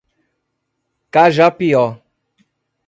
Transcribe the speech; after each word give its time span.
Cajapió 1.17 1.85